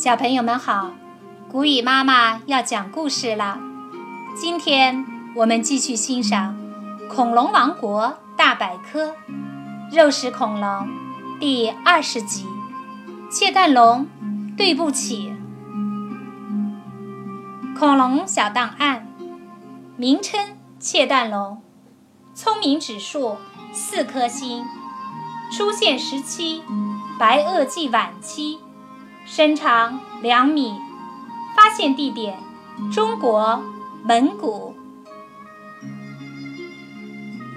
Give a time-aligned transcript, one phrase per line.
[0.00, 0.92] 小朋友们好，
[1.52, 3.58] 古雨妈妈要讲故事了。
[4.34, 5.04] 今天
[5.36, 6.56] 我们继续欣赏
[7.14, 9.08] 《恐龙王国大百科》
[9.94, 10.88] 肉食恐龙
[11.38, 12.46] 第二十集
[13.30, 14.06] 《窃蛋龙》。
[14.56, 15.34] 对不起，
[17.78, 19.06] 恐龙小档案，
[19.98, 21.60] 名称：窃蛋龙，
[22.34, 23.36] 聪明指数
[23.74, 24.64] 四颗星，
[25.52, 26.62] 出现时期：
[27.18, 28.60] 白垩纪晚期。
[29.32, 30.74] 身长两米，
[31.56, 32.36] 发现地点
[32.92, 33.62] 中国
[34.02, 34.74] 蒙古。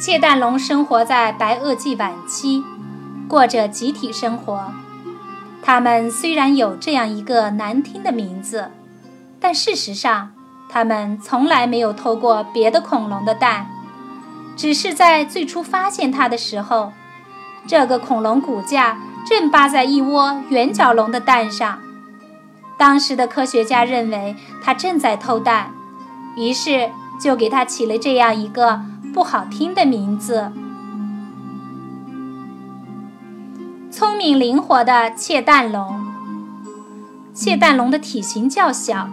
[0.00, 2.64] 窃蛋龙生活在白垩纪晚期，
[3.28, 4.72] 过着集体生活。
[5.62, 8.72] 它们虽然有这样一个难听的名字，
[9.38, 10.32] 但事实上，
[10.68, 13.68] 它们从来没有偷过别的恐龙的蛋，
[14.56, 16.92] 只是在最初发现它的时候，
[17.70, 18.98] 这个恐龙骨架。
[19.24, 21.78] 正扒在一窝圆角龙的蛋上，
[22.76, 25.70] 当时的科学家认为它正在偷蛋，
[26.36, 28.80] 于是就给它起了这样一个
[29.14, 30.50] 不好听的名字。
[33.88, 36.04] 聪明灵活的窃蛋龙，
[37.32, 39.10] 窃蛋龙的体型较小，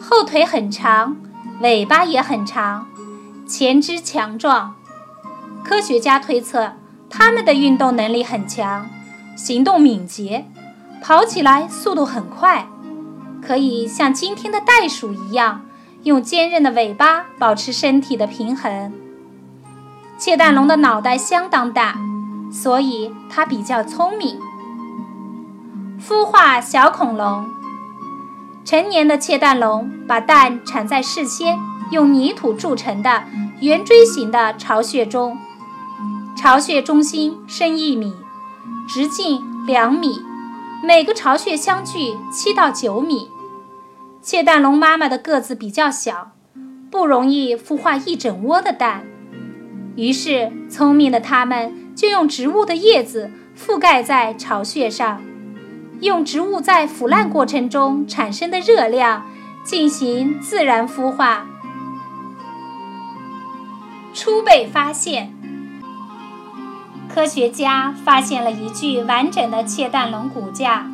[0.00, 1.16] 后腿很长，
[1.60, 2.88] 尾巴也很长，
[3.46, 4.74] 前肢强壮。
[5.62, 6.72] 科学家推测，
[7.16, 8.90] 它们的运动能力很强。
[9.36, 10.46] 行动敏捷，
[11.00, 12.66] 跑起来速度很快，
[13.40, 15.62] 可以像今天的袋鼠一样，
[16.02, 18.92] 用坚韧的尾巴保持身体的平衡。
[20.18, 21.96] 窃蛋龙的脑袋相当大，
[22.50, 24.40] 所以它比较聪明。
[26.00, 27.46] 孵化小恐龙，
[28.64, 31.58] 成年的窃蛋龙把蛋产在事先
[31.92, 33.22] 用泥土筑成的
[33.60, 35.38] 圆锥形的巢穴中，
[36.44, 38.12] 巢穴中心深一米。
[38.86, 40.20] 直径两米，
[40.82, 43.30] 每个巢穴相距七到九米。
[44.20, 46.32] 窃蛋龙妈妈的个子比较小，
[46.90, 49.06] 不容易孵化一整窝的蛋，
[49.96, 55.22] 于是聪明的它们就用植物的叶子覆盖在巢穴上，
[56.00, 59.24] 用植物在腐烂过程中产生的热量
[59.64, 61.46] 进行自然孵化。
[64.12, 65.34] 初被发现。
[67.14, 70.90] 科学家发现了一具完整的窃蛋龙骨架，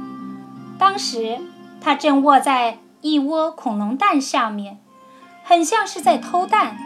[0.79, 1.39] 当时
[1.81, 4.79] 它正卧在一窝恐龙蛋上面，
[5.43, 6.77] 很像是在偷蛋。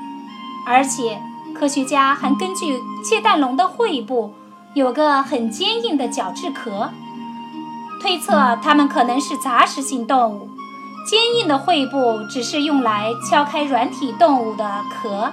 [0.69, 1.21] 而且，
[1.53, 4.35] 科学家还根据窃蛋龙的喙部
[4.73, 6.91] 有个很坚硬的角质壳，
[8.01, 10.49] 推测它们可能是杂食性动物。
[11.05, 15.33] 坚硬的喙部只是用来敲开软体动物的壳。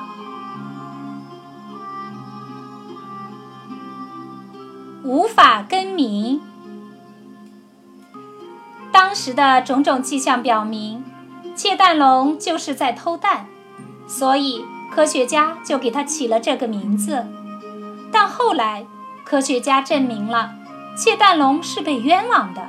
[5.03, 6.41] 无法更名。
[8.91, 11.03] 当时的种种迹象表明，
[11.55, 13.47] 窃蛋龙就是在偷蛋，
[14.07, 17.25] 所以科学家就给它起了这个名字。
[18.11, 18.85] 但后来，
[19.23, 20.51] 科学家证明了
[20.97, 22.67] 窃蛋龙是被冤枉的。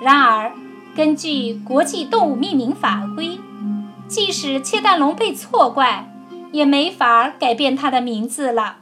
[0.00, 0.52] 然而，
[0.94, 3.40] 根据国际动物命名法规，
[4.06, 6.12] 即使窃蛋龙被错怪，
[6.52, 8.79] 也没法改变它的名字了。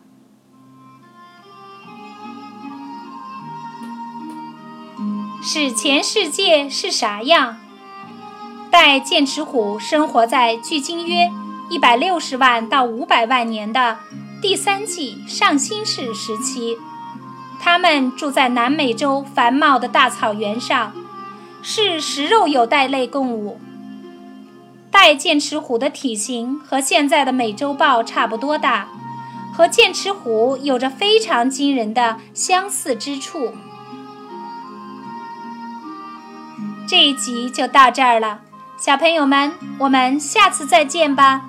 [5.41, 7.57] 史前世界是啥样？
[8.71, 11.31] 带剑齿虎生活在距今约
[11.71, 13.99] 一百六十万到五百万年的
[14.43, 16.77] 第三纪上新世时期。
[17.61, 20.93] 它们住在南美洲繁茂的大草原上，
[21.63, 23.61] 是食肉有袋类动物。
[24.91, 28.89] 带剑齿虎的体型和现在的美洲豹差不多大，
[29.55, 33.53] 和剑齿虎有着非常惊人的相似之处。
[36.89, 38.41] 这一集就到这儿了，
[38.79, 41.43] 小朋友们，我们下次再见吧。